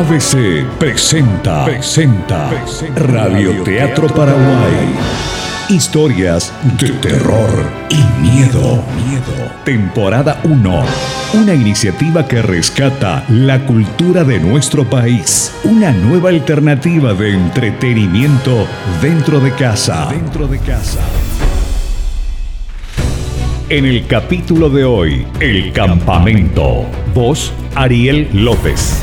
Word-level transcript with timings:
ABC 0.00 0.64
presenta, 0.78 1.66
presenta, 1.66 2.50
Radio 2.96 3.62
Teatro 3.62 4.06
Paraguay. 4.06 4.94
Historias 5.68 6.54
de 6.78 6.88
terror 6.88 7.50
y 7.90 8.22
miedo. 8.22 8.82
Temporada 9.62 10.40
1. 10.44 10.84
Una 11.34 11.52
iniciativa 11.52 12.26
que 12.26 12.40
rescata 12.40 13.26
la 13.28 13.66
cultura 13.66 14.24
de 14.24 14.40
nuestro 14.40 14.88
país. 14.88 15.54
Una 15.64 15.92
nueva 15.92 16.30
alternativa 16.30 17.12
de 17.12 17.34
entretenimiento 17.34 18.66
dentro 19.02 19.38
de 19.38 19.52
casa. 19.52 20.08
Dentro 20.10 20.48
de 20.48 20.60
casa. 20.60 21.00
En 23.68 23.84
el 23.84 24.06
capítulo 24.06 24.70
de 24.70 24.82
hoy, 24.82 25.26
El 25.40 25.72
Campamento. 25.72 26.86
Voz 27.12 27.52
Ariel 27.74 28.30
López. 28.32 29.02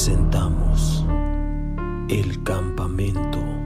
Presentamos 0.00 1.04
El 2.08 2.42
Campamento. 2.42 3.59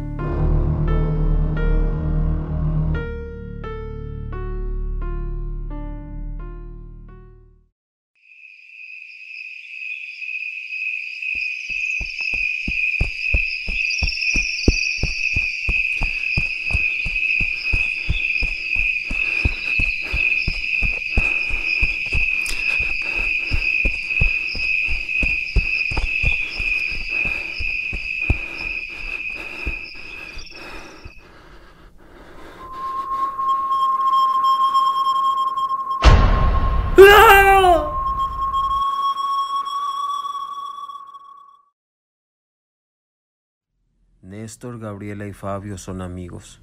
Néstor, 44.34 44.80
Gabriela 44.80 45.28
y 45.28 45.32
Fabio 45.32 45.78
son 45.78 46.02
amigos. 46.02 46.60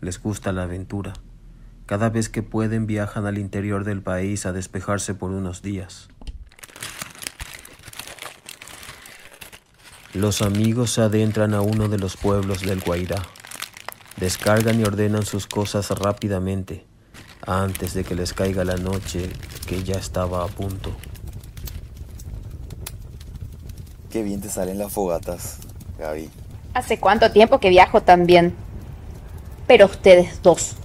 Les 0.00 0.22
gusta 0.22 0.52
la 0.52 0.62
aventura. 0.62 1.12
Cada 1.84 2.08
vez 2.08 2.28
que 2.28 2.44
pueden 2.44 2.86
viajan 2.86 3.26
al 3.26 3.36
interior 3.36 3.82
del 3.82 4.00
país 4.00 4.46
a 4.46 4.52
despejarse 4.52 5.14
por 5.14 5.32
unos 5.32 5.60
días. 5.60 6.08
Los 10.14 10.40
amigos 10.40 10.92
se 10.92 11.00
adentran 11.00 11.52
a 11.52 11.62
uno 11.62 11.88
de 11.88 11.98
los 11.98 12.16
pueblos 12.16 12.60
del 12.60 12.78
Guairá. 12.78 13.20
Descargan 14.16 14.78
y 14.78 14.84
ordenan 14.84 15.26
sus 15.26 15.48
cosas 15.48 15.90
rápidamente, 15.90 16.86
antes 17.44 17.92
de 17.92 18.04
que 18.04 18.14
les 18.14 18.32
caiga 18.32 18.64
la 18.64 18.76
noche 18.76 19.30
que 19.66 19.82
ya 19.82 19.96
estaba 19.96 20.44
a 20.44 20.46
punto. 20.46 20.94
Qué 24.10 24.22
bien 24.22 24.40
te 24.40 24.48
salen 24.48 24.78
las 24.78 24.92
fogatas, 24.92 25.58
Gaby. 25.98 26.30
¿Hace 26.74 26.98
cuánto 26.98 27.32
tiempo 27.32 27.58
que 27.58 27.68
viajo 27.68 28.02
también? 28.02 28.54
Pero 29.66 29.86
ustedes 29.86 30.42
dos 30.42 30.76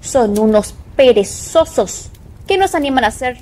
son 0.00 0.38
unos 0.38 0.74
perezosos. 0.96 2.10
¿Qué 2.46 2.58
nos 2.58 2.74
animan 2.74 3.04
a 3.04 3.08
hacer? 3.08 3.38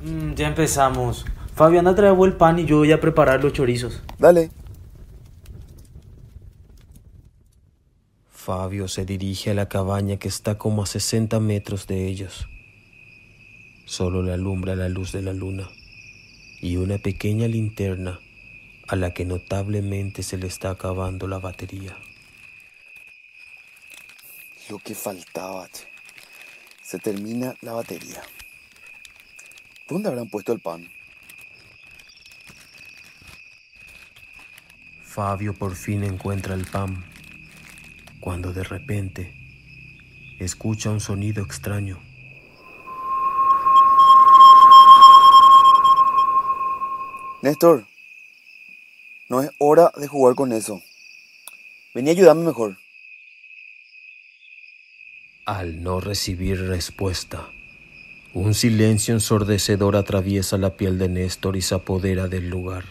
Mm, 0.00 0.34
ya 0.34 0.48
empezamos. 0.48 1.24
Fabiana 1.54 1.94
trajo 1.94 2.24
el 2.24 2.34
pan 2.34 2.58
y 2.58 2.64
yo 2.64 2.78
voy 2.78 2.92
a 2.92 3.00
preparar 3.00 3.42
los 3.42 3.52
chorizos. 3.52 4.02
Dale. 4.18 4.50
Fabio 8.30 8.88
se 8.88 9.04
dirige 9.04 9.50
a 9.50 9.54
la 9.54 9.68
cabaña 9.68 10.16
que 10.16 10.28
está 10.28 10.58
como 10.58 10.82
a 10.82 10.86
60 10.86 11.38
metros 11.40 11.86
de 11.86 12.08
ellos. 12.08 12.46
Solo 13.86 14.22
le 14.22 14.32
alumbra 14.32 14.74
la 14.74 14.88
luz 14.88 15.12
de 15.12 15.22
la 15.22 15.32
luna 15.32 15.68
y 16.60 16.76
una 16.76 16.98
pequeña 16.98 17.46
linterna 17.46 18.18
a 18.92 18.96
la 18.96 19.14
que 19.14 19.24
notablemente 19.24 20.22
se 20.22 20.36
le 20.36 20.46
está 20.46 20.68
acabando 20.68 21.26
la 21.26 21.38
batería. 21.38 21.96
Lo 24.68 24.78
que 24.80 24.94
faltaba, 24.94 25.66
che. 25.68 25.88
Se 26.82 26.98
termina 26.98 27.54
la 27.62 27.72
batería. 27.72 28.22
¿Dónde 29.88 30.10
habrán 30.10 30.28
puesto 30.28 30.52
el 30.52 30.60
pan? 30.60 30.90
Fabio 35.06 35.54
por 35.54 35.74
fin 35.74 36.04
encuentra 36.04 36.54
el 36.54 36.66
pan, 36.66 37.02
cuando 38.20 38.52
de 38.52 38.62
repente 38.62 39.32
escucha 40.38 40.90
un 40.90 41.00
sonido 41.00 41.42
extraño. 41.42 41.98
Néstor, 47.40 47.86
no 49.32 49.40
es 49.40 49.50
hora 49.56 49.90
de 49.96 50.06
jugar 50.06 50.34
con 50.34 50.52
eso. 50.52 50.82
Vení 51.94 52.10
a 52.10 52.12
ayudarme 52.12 52.44
mejor. 52.44 52.76
Al 55.46 55.82
no 55.82 56.02
recibir 56.02 56.60
respuesta, 56.60 57.48
un 58.34 58.52
silencio 58.52 59.14
ensordecedor 59.14 59.96
atraviesa 59.96 60.58
la 60.58 60.76
piel 60.76 60.98
de 60.98 61.08
Néstor 61.08 61.56
y 61.56 61.62
se 61.62 61.74
apodera 61.74 62.28
del 62.28 62.50
lugar. 62.50 62.84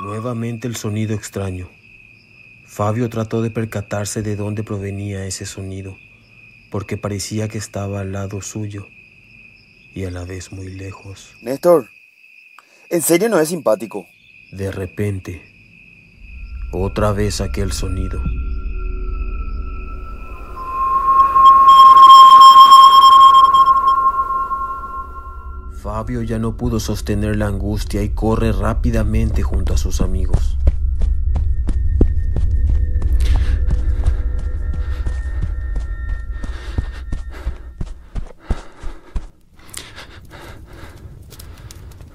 Nuevamente 0.00 0.66
el 0.66 0.74
sonido 0.74 1.14
extraño. 1.14 1.68
Fabio 2.66 3.08
trató 3.08 3.42
de 3.42 3.52
percatarse 3.52 4.22
de 4.22 4.34
dónde 4.34 4.64
provenía 4.64 5.24
ese 5.24 5.46
sonido, 5.46 5.96
porque 6.74 6.96
parecía 6.96 7.46
que 7.46 7.56
estaba 7.56 8.00
al 8.00 8.10
lado 8.10 8.42
suyo 8.42 8.88
y 9.94 10.06
a 10.06 10.10
la 10.10 10.24
vez 10.24 10.50
muy 10.50 10.72
lejos. 10.72 11.30
Néstor, 11.40 11.88
en 12.90 13.00
serio 13.00 13.28
no 13.28 13.38
es 13.38 13.50
simpático. 13.50 14.08
De 14.50 14.72
repente, 14.72 15.40
otra 16.72 17.12
vez 17.12 17.40
aquel 17.40 17.70
sonido. 17.70 18.20
Fabio 25.80 26.22
ya 26.22 26.40
no 26.40 26.56
pudo 26.56 26.80
sostener 26.80 27.36
la 27.36 27.46
angustia 27.46 28.02
y 28.02 28.08
corre 28.08 28.50
rápidamente 28.50 29.44
junto 29.44 29.74
a 29.74 29.76
sus 29.76 30.00
amigos. 30.00 30.58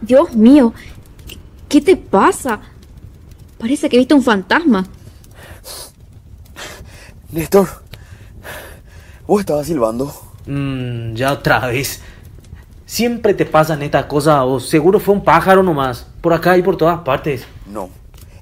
Dios 0.01 0.33
mío, 0.33 0.73
¿qué 1.67 1.81
te 1.81 1.95
pasa? 1.95 2.59
Parece 3.57 3.89
que 3.89 3.97
viste 3.97 4.13
un 4.13 4.23
fantasma. 4.23 4.85
Néstor, 7.31 7.67
vos 9.27 9.41
estabas 9.41 9.67
silbando. 9.67 10.11
Mm, 10.45 11.13
ya 11.13 11.33
otra 11.33 11.67
vez. 11.67 12.01
Siempre 12.85 13.33
te 13.33 13.45
pasan 13.45 13.83
estas 13.83 14.05
cosas 14.05 14.35
a 14.35 14.43
vos. 14.43 14.67
Seguro 14.67 14.99
fue 14.99 15.13
un 15.13 15.23
pájaro 15.23 15.61
nomás. 15.61 16.07
Por 16.21 16.33
acá 16.33 16.57
y 16.57 16.63
por 16.63 16.75
todas 16.75 16.99
partes. 17.01 17.45
No, 17.67 17.89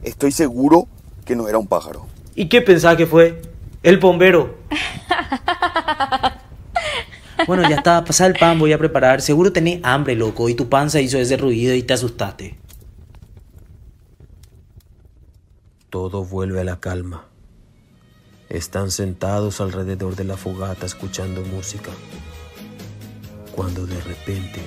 estoy 0.04 0.32
seguro 0.32 0.88
que 1.26 1.36
no 1.36 1.50
era 1.50 1.58
un 1.58 1.68
pájaro. 1.68 2.06
¿Y 2.36 2.48
qué 2.48 2.62
pensás 2.62 2.96
que 2.96 3.06
fue? 3.06 3.42
El 3.84 3.98
bombero. 3.98 4.58
Bueno, 7.46 7.70
ya 7.70 7.76
está, 7.78 8.04
pasa 8.04 8.26
el 8.26 8.34
pan, 8.34 8.58
voy 8.58 8.74
a 8.74 8.78
preparar. 8.78 9.22
Seguro 9.22 9.52
tenés 9.52 9.80
hambre, 9.84 10.16
loco, 10.16 10.50
y 10.50 10.56
tu 10.56 10.70
panza 10.70 11.00
hizo 11.00 11.18
ese 11.18 11.38
ruido 11.38 11.76
y 11.76 11.84
te 11.84 11.94
asustaste. 11.94 12.58
Todo 15.90 16.26
vuelve 16.26 16.62
a 16.62 16.64
la 16.64 16.80
calma. 16.80 17.26
Están 18.50 18.92
sentados 18.92 19.62
alrededor 19.62 20.16
de 20.16 20.24
la 20.24 20.38
fogata 20.38 20.86
escuchando 20.86 21.42
música, 21.44 21.92
cuando 23.54 23.86
de 23.86 24.00
repente 24.02 24.62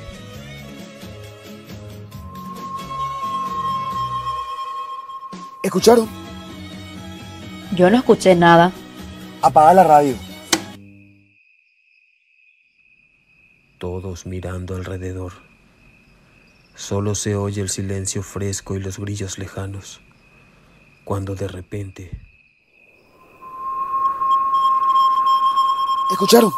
¿Escucharon? 5.63 6.09
Yo 7.77 7.91
no 7.91 7.99
escuché 7.99 8.35
nada. 8.35 8.73
Apaga 9.43 9.75
la 9.75 9.85
radio. 9.85 10.30
Todos 13.81 14.27
mirando 14.27 14.77
alrededor. 14.77 15.33
Solo 16.77 17.17
se 17.17 17.35
oye 17.35 17.63
el 17.63 17.71
silencio 17.71 18.23
fresco 18.23 18.77
y 18.77 18.81
los 18.81 18.99
grillos 18.99 19.39
lejanos, 19.39 20.01
cuando 21.03 21.35
de 21.35 21.49
repente 21.49 22.11
¿Escucharon? 26.13 26.51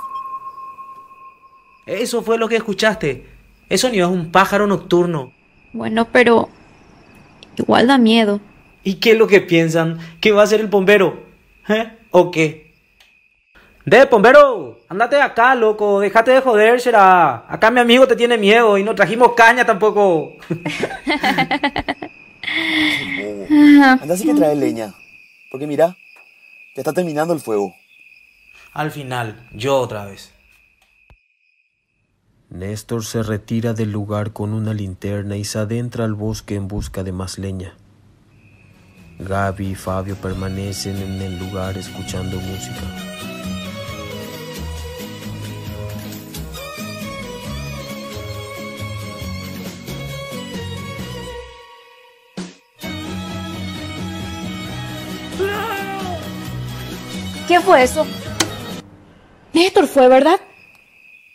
Eso 1.87 2.23
fue 2.23 2.39
lo 2.39 2.49
que 2.49 2.57
escuchaste. 2.57 3.27
Eso 3.69 3.91
ni 3.91 4.01
es 4.01 4.07
un 4.07 4.33
pájaro 4.33 4.67
nocturno. 4.67 5.33
Bueno, 5.73 6.09
pero 6.11 6.49
igual 7.57 7.87
da 7.87 7.99
miedo. 7.99 8.41
¿Y 8.83 8.95
qué 8.95 9.13
es 9.13 9.19
lo 9.19 9.29
que 9.29 9.41
piensan? 9.43 9.99
¿Que 10.21 10.33
va 10.33 10.43
a 10.43 10.47
ser 10.47 10.61
el 10.61 10.69
bombero? 10.69 11.23
¿Eh? 11.69 11.99
¿O 12.11 12.31
qué? 12.31 12.62
De, 13.85 14.05
bombero, 14.05 14.79
andate 14.89 15.17
de 15.17 15.23
acá, 15.23 15.55
loco, 15.57 15.99
déjate 16.01 16.31
de 16.31 16.41
joder, 16.41 16.81
será. 16.81 17.45
Acá 17.49 17.71
mi 17.71 17.81
amigo 17.81 18.07
te 18.07 18.15
tiene 18.15 18.39
miedo 18.39 18.79
y 18.79 18.85
no 18.85 18.95
trajimos 18.95 19.33
caña 19.35 19.67
tampoco. 19.67 20.33
Anda 24.01 24.15
así 24.15 24.25
que 24.25 24.35
trae 24.35 24.55
leña. 24.55 24.95
Porque 25.51 25.67
mira, 25.67 25.97
ya 26.75 26.81
está 26.81 26.93
terminando 26.93 27.35
el 27.35 27.41
fuego. 27.41 27.75
Al 28.73 28.91
final, 28.91 29.49
yo 29.53 29.77
otra 29.79 30.05
vez. 30.07 30.33
Néstor 32.49 33.05
se 33.05 33.23
retira 33.23 33.73
del 33.73 33.91
lugar 33.91 34.33
con 34.33 34.53
una 34.53 34.75
linterna 34.75 35.37
y 35.37 35.45
se 35.45 35.59
adentra 35.59 36.05
al 36.05 36.15
bosque 36.15 36.55
en 36.55 36.69
busca 36.69 37.03
de 37.03 37.13
más 37.13 37.39
leña. 37.39 37.75
Gaby 39.19 39.71
y 39.71 39.75
Fabio 39.75 40.17
permanecen 40.17 40.97
en 40.99 41.21
el 41.23 41.39
lugar 41.39 41.77
escuchando 41.79 42.39
música. 42.39 43.32
¿Qué 57.53 57.61
fue 57.61 57.83
eso? 57.83 58.07
Néstor 59.53 59.87
fue, 59.87 60.09
¿verdad? 60.09 60.41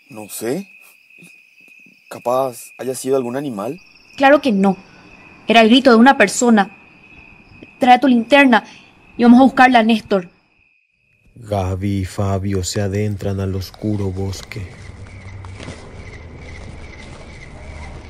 No 0.09 0.27
sé. 0.29 0.67
Capaz 2.09 2.71
haya 2.79 2.95
sido 2.95 3.17
algún 3.17 3.35
animal. 3.35 3.79
Claro 4.15 4.41
que 4.41 4.51
no. 4.51 4.77
Era 5.47 5.61
el 5.61 5.69
grito 5.69 5.91
de 5.91 5.97
una 5.97 6.17
persona. 6.17 6.75
Trae 7.77 7.99
tu 7.99 8.07
linterna 8.07 8.63
y 9.15 9.25
vamos 9.25 9.41
a 9.41 9.43
buscarla 9.43 9.77
a 9.77 9.83
Néstor. 9.83 10.27
Gaby 11.35 11.99
y 11.99 12.05
Fabio 12.05 12.63
se 12.63 12.81
adentran 12.81 13.39
al 13.39 13.53
oscuro 13.53 14.09
bosque. 14.09 14.65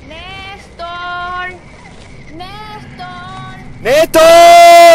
¡Néstor! 0.08 1.50
¡Néstor! 2.34 3.82
¡Néstor! 3.82 4.87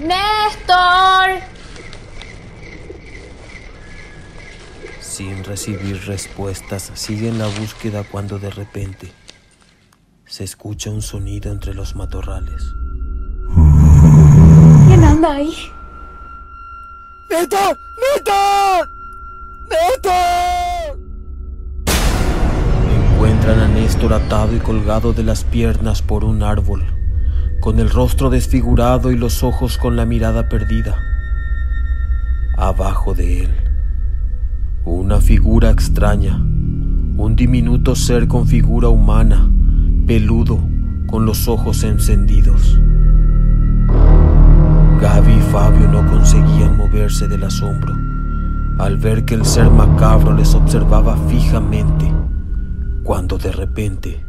¡Néstor! 0.00 1.42
Sin 5.00 5.42
recibir 5.42 6.00
respuestas, 6.06 6.92
siguen 6.94 7.38
la 7.38 7.46
búsqueda 7.46 8.04
cuando 8.04 8.38
de 8.38 8.50
repente 8.50 9.12
se 10.26 10.44
escucha 10.44 10.90
un 10.90 11.02
sonido 11.02 11.50
entre 11.50 11.74
los 11.74 11.96
matorrales. 11.96 12.62
¿Quién 14.86 15.02
anda 15.02 15.32
ahí? 15.32 15.52
¡Néstor! 17.30 17.76
¡Néstor! 18.14 18.88
¡Néstor! 19.70 20.98
Encuentran 23.12 23.60
a 23.60 23.68
Néstor 23.68 24.12
atado 24.12 24.54
y 24.54 24.60
colgado 24.60 25.12
de 25.12 25.24
las 25.24 25.42
piernas 25.42 26.02
por 26.02 26.22
un 26.24 26.44
árbol, 26.44 26.84
con 27.60 27.80
el 27.80 27.90
rostro 27.90 28.30
desfigurado 28.30 29.10
y 29.10 29.16
los 29.16 29.42
ojos 29.42 29.78
con 29.78 29.96
la 29.96 30.04
mirada 30.04 30.48
perdida. 30.48 30.98
Abajo 32.56 33.14
de 33.14 33.44
él, 33.44 33.50
una 34.84 35.20
figura 35.20 35.70
extraña, 35.70 36.36
un 36.36 37.34
diminuto 37.36 37.94
ser 37.94 38.28
con 38.28 38.46
figura 38.46 38.88
humana, 38.88 39.50
peludo, 40.06 40.60
con 41.06 41.26
los 41.26 41.48
ojos 41.48 41.84
encendidos. 41.84 42.78
Gaby 45.00 45.32
y 45.32 45.40
Fabio 45.52 45.88
no 45.88 46.06
conseguían 46.10 46.76
moverse 46.76 47.28
del 47.28 47.44
asombro 47.44 47.94
al 48.78 48.96
ver 48.96 49.24
que 49.24 49.34
el 49.34 49.44
ser 49.44 49.70
macabro 49.70 50.32
les 50.32 50.54
observaba 50.54 51.16
fijamente, 51.28 52.12
cuando 53.02 53.36
de 53.36 53.50
repente 53.50 54.27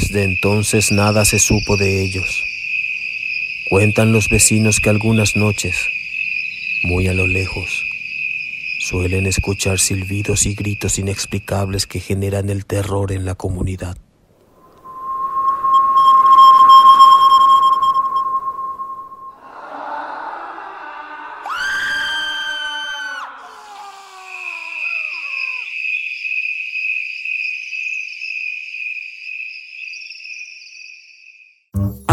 Desde 0.00 0.22
entonces 0.22 0.92
nada 0.92 1.24
se 1.24 1.40
supo 1.40 1.76
de 1.76 2.04
ellos. 2.04 2.44
Cuentan 3.68 4.12
los 4.12 4.28
vecinos 4.28 4.78
que 4.78 4.90
algunas 4.90 5.34
noches, 5.34 5.74
muy 6.84 7.08
a 7.08 7.14
lo 7.14 7.26
lejos, 7.26 7.84
suelen 8.78 9.26
escuchar 9.26 9.80
silbidos 9.80 10.46
y 10.46 10.54
gritos 10.54 11.00
inexplicables 11.00 11.88
que 11.88 11.98
generan 11.98 12.48
el 12.48 12.64
terror 12.64 13.10
en 13.10 13.24
la 13.24 13.34
comunidad. 13.34 13.98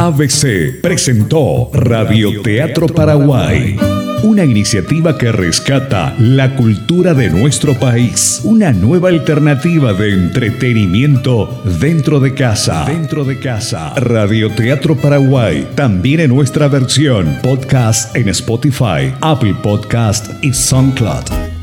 ABC 0.06 0.82
presentó 0.82 1.72
Radioteatro 1.74 2.86
Paraguay, 2.86 3.76
una 4.22 4.46
iniciativa 4.46 5.18
que 5.18 5.32
rescata 5.32 6.14
la 6.20 6.56
cultura 6.56 7.16
de 7.16 7.32
nuestro 7.32 7.74
país, 7.74 8.42
una 8.44 8.72
nueva 8.72 9.10
alternativa 9.10 9.94
de 9.94 10.14
entretenimiento 10.14 11.64
dentro 11.80 12.20
de 12.20 12.36
casa. 12.36 12.86
Dentro 12.86 13.26
de 13.26 13.40
casa. 13.40 13.96
Radioteatro 13.96 14.96
Paraguay, 14.96 15.68
también 15.74 16.20
en 16.20 16.30
nuestra 16.36 16.68
versión 16.68 17.40
podcast 17.42 18.16
en 18.16 18.30
Spotify, 18.30 19.12
Apple 19.22 19.56
Podcast 19.64 20.32
y 20.44 20.54
SoundCloud. 20.54 21.55